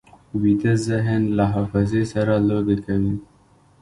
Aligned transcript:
ویده 0.41 0.73
ذهن 0.87 1.21
له 1.37 1.45
حافظې 1.53 2.03
سره 2.13 2.33
لوبې 2.47 2.75
کوي 2.85 3.13